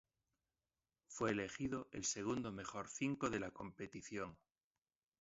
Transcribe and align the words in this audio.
Fue 1.09 1.29
elegido 1.29 1.87
en 1.91 1.99
el 1.99 2.05
segundo 2.05 2.51
mejor 2.51 2.89
cinco 2.89 3.29
de 3.29 3.39
la 3.39 3.51
competición. 3.51 4.35